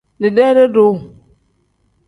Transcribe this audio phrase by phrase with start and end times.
[0.21, 0.95] Dideere-duu.